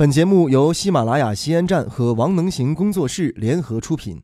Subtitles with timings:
[0.00, 4.22] 本节目由喜马拉雅西安站和王能行工作室联合出品。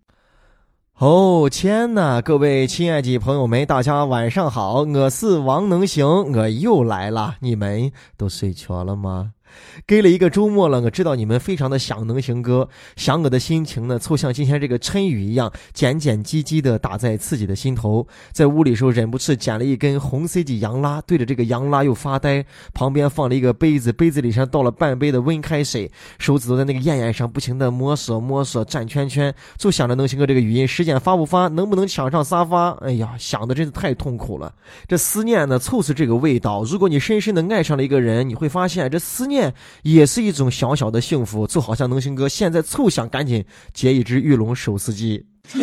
[0.94, 9.34] 哦天呐，各位亲爱的朋友们，大家晚上好，我是王能行，我又来了，你们都睡着了吗？
[9.86, 18.06] 给了一个周末了，我知道你们非常的想能行哥，想我的心情呢，就像今天这个春雨一样，简简唧唧的打在自己的心头。
[18.32, 22.44] 在屋里时候忍不住捡了一根红色的洋拉，对着这个洋拉又发呆。
[22.72, 32.70] 旁边放了一个杯子，杯子里上倒了半杯的温开水，手指头在那个燕燕上不停的摸索摸索转圈圈，就想着能行哥这个语音时间发不发，能不能抢上沙发？
[32.80, 34.54] 哎呀，想的真是太痛苦了。
[34.88, 36.64] 这思念呢，就是这个味道。
[36.64, 39.35] 如果你深深的爱上了一个人，你会发现这思念。
[39.82, 45.24] 也是一种小小的幸福，就好像能行哥现在凑想赶紧接一只玉龙手撕鸡。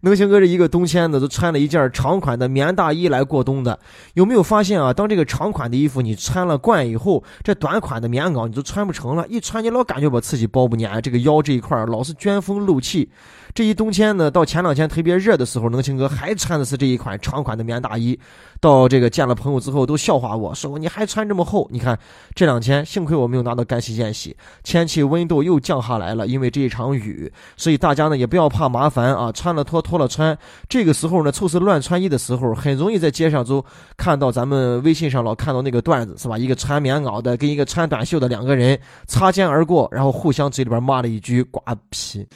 [0.00, 3.78] 能行哥这一个冬天呢，都穿了一件长款的棉大衣来过冬的。
[4.14, 4.92] 有没有发现啊？
[4.92, 9.24] 当这个长款的衣服你穿了惯以后，这短款的棉袄你都穿不成了。
[9.28, 13.08] 一穿你老感觉把自己包不粘，这个腰这一块老是卷风漏气。
[13.56, 18.20] 这一冬天呢，到前两天特别热的时候，能行哥还穿的是这一款长款的棉大衣。
[18.60, 21.98] 到这个见了朋友之后，都笑话我说：“你还穿这么厚？”你看
[22.34, 30.36] 这两天，幸亏我没有拿到干洗店洗，天气温度又降下来了，因为这一场雨，所以大家呢也不要怕麻烦啊，穿了脱，脱了穿。
[30.68, 33.64] 这个时候呢，就是乱穿衣的时候，很容易在街上就
[33.96, 36.36] 看到咱们微信上老看到那个段子，是吧？
[36.36, 42.26] 一个穿棉袄的跟一个穿短袖的两个人擦肩而过，然后互相嘴里边骂了一句“瓜皮”。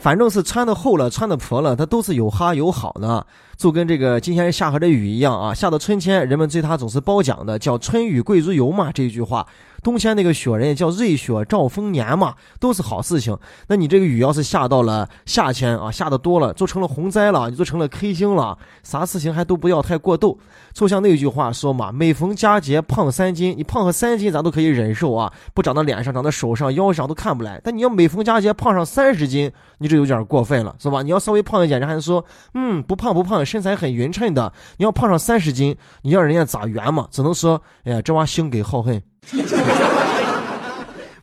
[0.00, 3.26] 反正是穿的厚了，穿的薄了，它都是有哈有好的，
[3.58, 5.52] 就跟这个今天下河的雨一样啊。
[5.52, 9.46] 下到春天，人们对它总是褒奖的，叫“春雨贵如油”嘛，这句话。
[9.82, 13.36] 冬天那个雪人叫瑞雪兆丰年嘛，都是好事情。
[13.68, 18.58] 那你这个雨要是下到了夏天啊，下的多了，就成了洪灾了，你就成了 K 星了。
[18.82, 20.38] 啥事情还都不要太过度。
[20.72, 23.54] 就像那句话说嘛，每逢佳节胖三斤。
[23.56, 27.60] 你胖个三斤咱都可以忍受啊，不长到脸上，长到手上、腰上都看不来。
[27.64, 31.02] 但你要每逢佳节胖上三十斤，你这有点过分了，是吧？
[31.02, 32.24] 你要稍微胖一点，人还说，
[32.54, 34.52] 嗯，不胖不胖，身材很匀称的。
[34.76, 37.08] 你要胖上三十斤，你让人家咋圆嘛？
[37.10, 39.02] 只能说，哎呀，这娃性格好狠。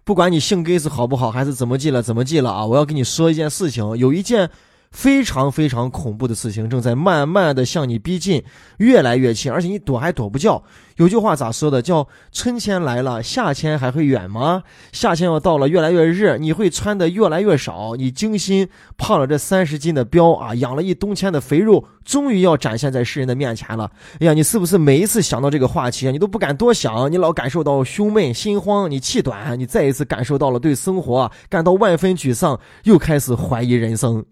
[0.03, 2.65] 不管你性格是好不好，还是怎么记了怎么记了啊！
[2.65, 4.49] 我要跟你说一件事情，有一件
[4.91, 8.43] 非常非常恐怖的事情正在慢慢的向你逼近，
[8.77, 10.63] 越来越近，而且你躲还躲不掉。
[10.97, 11.81] 有句话咋说的？
[11.81, 14.63] 叫春天来了，夏天还会远吗？
[14.91, 17.95] 夏天要到了，越来越热，你会穿的越来越少。
[17.95, 23.89] 你精心胖了这三十斤的膘啊，养了一冬天的肥肉，终于要展现在世人的面前了。
[24.19, 27.11] 哎呀，你是不是每一次想到这个话题，你都不敢多想？
[27.11, 34.25] 你老感受到胸闷、心慌，你气短，你再一次感受到了对生活感到万分沮丧，又开始怀疑人生。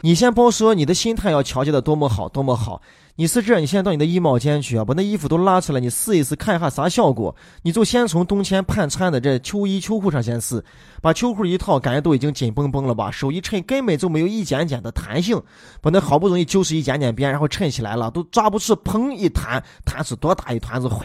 [0.00, 2.80] 你先甭说你的心态要调节的多么好，多么好。
[3.16, 7.34] 你是这，你现在到你的衣帽间去啊，把那衣服都拉出来，你试一试，看一下啥效果。
[7.62, 10.64] 你就先从冬天盼穿的这秋衣秋裤上先试，
[11.02, 13.10] 把秋裤一套，感觉都已经紧绷绷了吧？
[13.10, 15.42] 手一抻，根本就没有一点点的弹性。
[15.80, 21.04] 把那好不容易揪出一点点边，然后抻起来了，都抓不住，砰一弹，弹出多大一团子灰。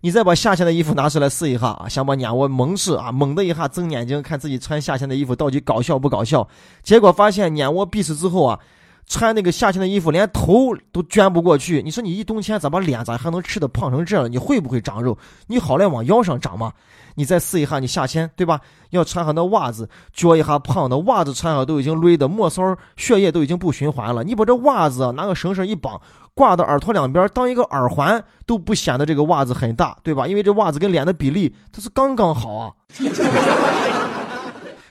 [0.00, 6.48] 你再把夏天的衣服拿出来试一下啊，想把眼窝蒙住啊，猛的一下睁眼睛看自己穿夏天的衣服到底搞笑不搞笑？
[6.82, 8.58] 结果发现眼窝闭死之后啊。
[9.10, 11.82] 穿那个夏天的衣服，连头都卷不过去。
[11.82, 14.28] 你说你一冬天咋把脸咋还能吃的胖成这了？
[14.28, 15.16] 你会不会长肉？
[15.46, 16.74] 你好赖往腰上长吗？
[17.14, 18.60] 你再试一下，你夏天对吧？
[18.90, 24.22] 要穿上那袜子，脚一下胖的袜子穿上都已经勒的末梢血液都已经不循环了。
[24.24, 25.98] 你把这袜子拿个绳绳一绑，
[26.38, 30.28] 挂到耳朵两边当一个耳环，都不显得这个袜子很大，对吧？
[30.28, 32.70] 因为这袜子跟脸的比例它是刚刚好啊。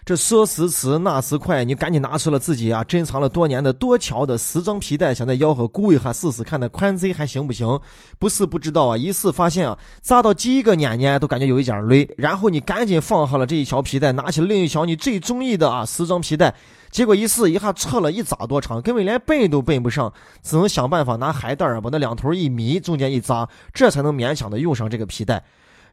[0.04, 7.80] 这说时迟，那时快，你赶紧拿出了自己啊珍藏了多年的多条的时装皮带，想在腰后箍一下试试看，那宽贼还行不行？
[8.20, 12.10] 不是不知道啊，一试发现啊，扎到第一个年年都感觉有一点累。
[12.18, 16.54] 然后你赶紧放下了这一条皮带，拿起另一条你最中意的啊时装皮带，
[16.90, 20.12] 结果一试一下测了一扎多长，根本连奔都奔不上，
[20.42, 25.44] 只能想办法拿海带啊把那两头一迷，中间一扎，这才能勉强的用上这个皮带。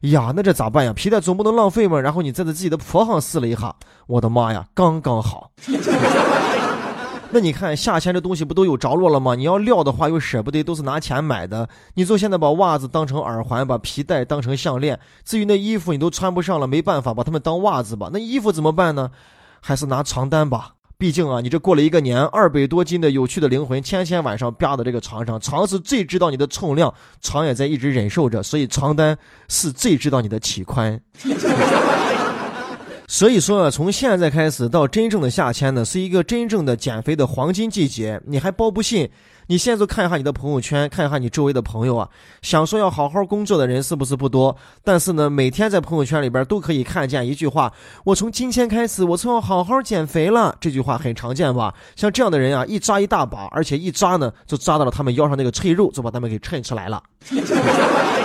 [0.01, 0.93] 呀，那这咋办呀？
[0.93, 1.99] 皮带总不能浪费嘛。
[1.99, 3.75] 然后你再在自己的坡上试了一下，
[4.07, 5.51] 我的妈呀，刚刚好。
[7.31, 9.35] 那你看夏天这东西不都有着落了吗？
[9.35, 11.67] 你要撂的话又舍不得，都是拿钱买的。
[11.95, 14.99] 你就现在把袜子当成耳环，把皮带当成项链。
[15.25, 18.09] 至于那衣服你都穿不上了，没办法，把它们当袜子吧。
[18.13, 19.11] 那衣服怎么办呢？
[19.59, 20.75] 还是拿床单吧。
[20.97, 29.17] 毕竟啊，你这过了一个年，二百多斤的有趣的灵魂，天天晚上扒的这个床上，床是最知道你的重量，床也在一直忍受着，所以床单
[29.49, 30.99] 是最知道你的体宽。
[33.07, 38.19] 所以说啊，从现在开始到真正的夏天呢，是一个真正的减肥的黄金季节。
[38.25, 39.09] 你还包不信？
[39.47, 42.09] 你现在就看一下你的朋友圈，看一下你周围的朋友啊，
[42.41, 44.55] 想说要好好工作的人是不是不多？
[44.83, 47.71] 但是呢，每天在朋友圈里边都可以看见一句话
[48.05, 51.73] ：“我从今天开始，我从要好好减肥了。”这句话很常见吧？
[51.95, 57.03] 像这样的人啊，一扎一大把，而且一扎呢，就扎到了他们腰上那个脆肉，就把他们给衬出来了。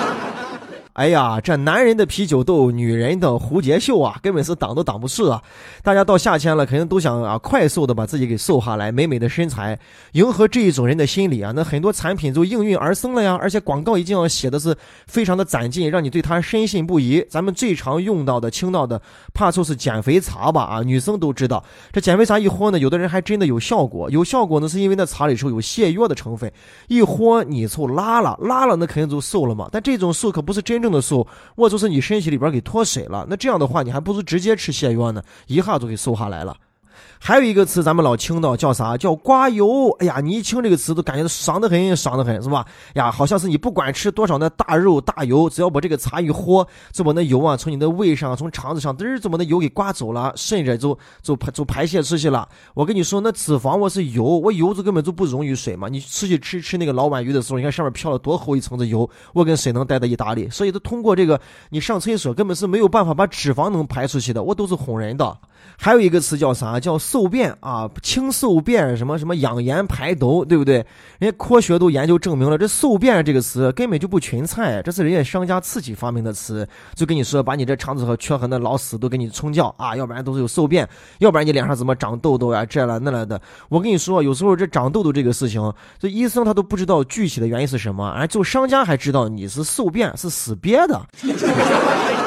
[0.94, 5.40] 哎呀，这男人的啤酒肚，女人的蝴蝶袖啊，根本是挡都挡不住啊！
[5.84, 9.78] 大家到夏天了，肯定都想啊，快速的把自己给瘦下来，美美的身材，
[10.12, 11.52] 迎合这一种人的心理啊。
[11.54, 14.76] 那很多产品就应运而生了呀，而且广告一定要写的是
[15.06, 17.24] 非常的攒劲，让你对他深信不疑。
[17.30, 19.00] 咱们最常用到的、听到的，
[19.32, 20.64] 怕就是减肥茶吧？
[20.64, 24.10] 啊，女生都知道，这减肥茶一喝呢，有的人还真的有效果。
[24.10, 26.52] 有效果呢，是因为那茶里头有泻药的成分，
[26.88, 29.68] 一喝你就拉了，拉了那肯定就瘦了嘛。
[29.70, 30.79] 但这种瘦可不是真。
[30.80, 33.26] 真正的瘦，我就是你身体里边给脱水了。
[33.28, 36.56] 那这样的话，你还不如直接吃泻药呢，一下就给瘦下来了。
[37.18, 38.96] 还有一个词，咱们老听到叫啥？
[38.96, 39.90] 叫刮油。
[39.98, 42.64] 哎呀，你一听这个词，都感觉爽得很，爽得很，是吧？
[42.94, 52.48] 呀，好像是你不管吃多少那大肉大油，只要把这个茶一喝，就把那油啊从你的胃上、从肠子上，嘚儿就把那油给刮走了，顺着就就排就排泄出去了。
[52.74, 55.88] 我跟你说，那脂肪我是油，我油就根本就不溶于水嘛。
[55.88, 60.48] 你出去吃吃那个老碗鱼的时候，你看上面飘了多厚一层的油，我跟谁能待在一搭里。
[60.48, 61.38] 所以，都通过这个，
[61.68, 65.36] 你上厕所根本是没有办法把脂肪能排出去的，我都是哄人的。
[65.76, 66.78] 还有一个词叫啥？
[66.78, 70.84] 叫瘦便啊，清瘦便，什么什么养颜排毒，对不对？
[71.18, 83.40] 人家科学都研究证明了，这瘦便这个词根本就不群菜，这是人家商家自己发明的词，就跟你说把你这肠子和缺痕的老死都给你冲掉啊，要不然都是有瘦便，要不然你脸上怎么长痘痘呀，这了那了的。
[83.68, 91.00] 我跟你说，有时候这长痘痘这个事情，这医生他都不知道具体的原因是什么，而，就商家还知道你是瘦便是死憋的。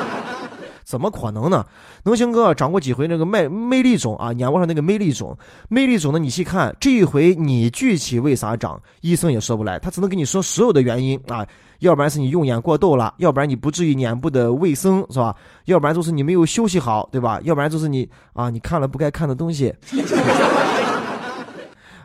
[0.94, 1.66] 怎么可能呢？
[2.04, 5.36] 能行哥长过几回那个麦魅力肿啊，眼窝上那个魅力肿，
[5.69, 6.19] 魅力肿呢？
[6.19, 11.44] 你细看这一回你具体为啥长，医生也说不来，他只能跟你说所有的原因啊，
[11.80, 15.36] 要不然是你用眼过度了，要不然你不注意脸部的卫生是吧？
[15.66, 17.40] 要不然就是你没有休息好，对吧？
[17.44, 19.74] 要不然就是你啊，你看了不该看的东西。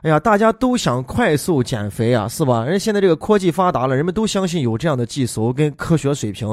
[0.01, 2.65] 哎呀，大家都想快速减肥啊，是吧？
[2.65, 6.49] 人现在这个科技发达了，人们都相信有这样的技术跟科学水平。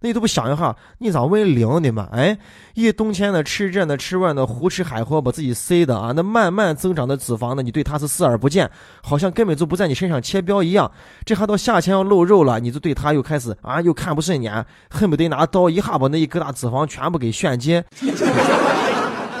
[0.00, 2.08] 那你都不想一下，你咋问零的嘛？
[2.12, 2.38] 哎，
[2.74, 8.70] 一冬天的吃这呢吃那的，胡吃海喝把自己塞的啊，那慢慢增长的脂肪呢，你对它是视而不见，
[9.02, 10.90] 好像根本就不在你身上切标一样。
[11.24, 17.84] 这还到夏天要露肉了，你就对它又开始啊，又看不顺眼，恨不得拿刀一下把那一疙瘩脂肪全部给炫接。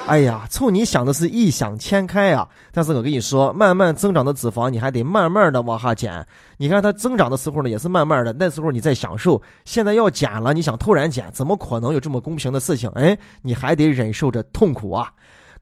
[0.06, 2.48] 哎呀，冲你想的是异想天开啊！
[2.70, 6.24] 但是我跟你说，慢慢增长的脂肪，你还得慢慢的往下减。
[6.58, 9.42] 你看它增长的时候呢，也是慢慢的，那时候你在享受。
[9.64, 12.88] 现在要减了，你想突然减，怎么可能有这么公平的事情？
[12.90, 15.10] 哎，你还得忍受着痛苦啊！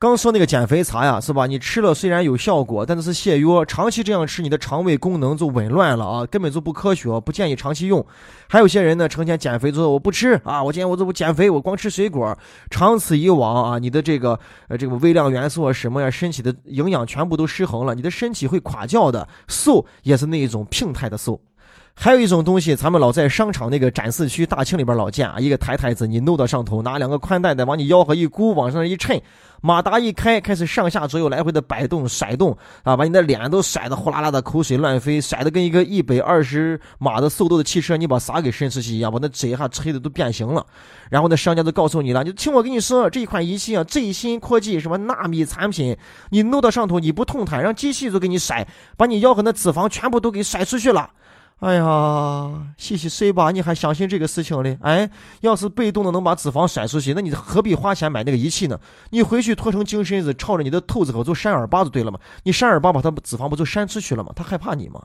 [0.05, 1.47] 刚说那个减肥茶呀，是吧？
[1.47, 8.05] 你吃了虽然有效果，但是泻药，长期这样吃，你的肠胃功能就紊乱了啊，根本就不科学，不建议长期用。
[8.47, 12.37] 还有些人呢，成天减肥之后我不吃啊，我今天我这不减肥，我光吃水果，
[12.69, 19.27] 长此以往啊，你的这个呃这个微量元素啊什么呀，身体的营养全部都失衡了，你的身体会垮掉的。
[19.49, 21.41] 瘦也是那一种病态的瘦。
[21.97, 29.19] 还有一种东西，咱们老在商场那个展示区大厅里边老见啊，一个台台子，你弄到上头，拿两个宽带的往你腰和一箍，往上一抻，
[29.63, 40.67] 马达一开，开始上下左右来回的摆动甩动啊，把你的脸都甩得呼啦啦的口水乱飞，甩得跟一个一百二十码的速度的汽车，你把啥给伸出去一样，把那嘴一下吹的都变形了。
[41.09, 45.97] 然后那商家都告诉你了，你听我跟你说，这一款仪器啊，最新科技，什么纳米产品，
[46.31, 51.09] 你弄到上头你不痛快，让机器就给你甩，把你腰和那脂肪全部都给甩出去了。
[51.61, 54.77] 哎呀，洗洗睡吧，你还相信这个事情嘞？
[54.83, 55.09] 哎，
[55.41, 58.79] 要是被动的能把脂肪甩出去，那你何必花钱买那个仪器呢？
[59.11, 62.19] 你回去脱成精身子，朝着你的兔子口就扇耳巴就对了嘛。
[62.43, 64.31] 你扇耳巴，把它脂肪不就扇出去了吗？
[64.37, 65.01] 他害怕你吗？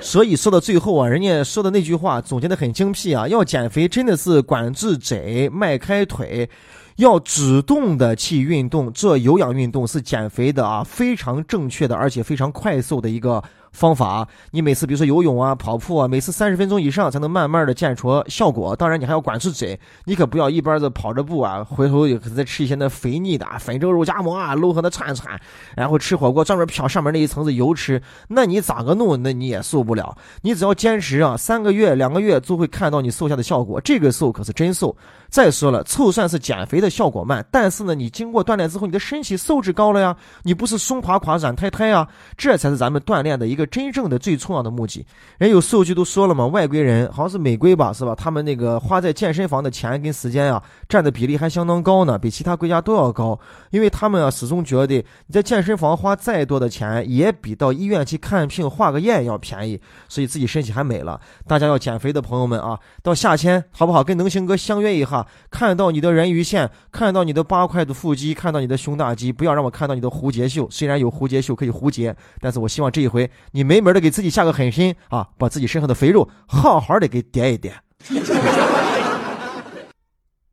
[0.00, 6.50] 所以说到最后啊，人家说的那句话总结的很精辟啊，要减肥真的是管住嘴，迈开腿。
[6.96, 13.42] 要主动的去运动，做有氧运动是减肥的啊，非常正确的，而且非常快速的一个
[13.74, 14.26] 方法。
[14.52, 18.74] 你每次比如说游泳啊、跑步啊，每次三十分钟以上才能慢慢的见出效果。
[18.74, 25.38] 当然，你还要管住嘴，你可不要一边子跑着步啊，回头又再吃一些那肥腻的粉蒸肉夹馍啊、卤和那串串，
[25.76, 30.16] 然后吃火锅专门飘上面那一层子油吃，那你咋个弄，那你也瘦不了。
[30.42, 33.80] 你只要坚持啊，三个月、两个月就会看到你瘦下的效果。
[33.80, 34.96] 这个瘦可是真瘦。
[35.28, 43.63] 再说了，就算是减肥的效果慢，但是呢，你经过锻炼之后，你的身体素质高了呀，你不是松垮垮、软塌塌呀，这才是咱们锻炼的一个。
[43.66, 45.06] 真正的最重要的目的。
[45.38, 48.14] 人有数据都说了嘛，外国人好像是美规吧，是吧？
[48.14, 53.38] 他们那个花在健身房的钱跟时间啊，占的比例还相当高呢，比其他国家都要高。
[53.70, 61.20] 因为他们啊，始终觉得你在健身房花再多的钱，也比到医院去看病化个验要便宜，所以自己身体还美了。
[61.46, 64.04] 大家要减肥的朋友们啊，到夏天好不好？
[64.04, 70.68] 跟能行哥相约一下，看到你的人鱼线，看到你的八块的腹肌，看到你的胸大肌，不要让我看到你的蝴蝶袖。
[70.70, 77.84] 虽然有蝴蝶袖可以蝴蝶，但是我希望这一回你没门的给自己下个狠心啊，把自己身上的肥肉好好的给点一点。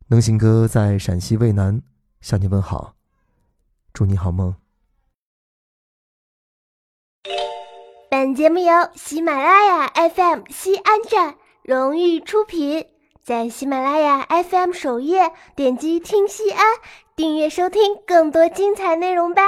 [0.09, 1.81] 能行哥在陕西渭南
[2.19, 2.93] 向你问好，
[3.91, 4.55] 祝你好梦。
[8.11, 12.85] 本节目由喜马拉雅 FM 西安站荣誉出品，
[13.23, 16.63] 在喜马拉雅 FM 首页点击听西安，
[17.15, 19.41] 订阅收听更多精彩内容吧。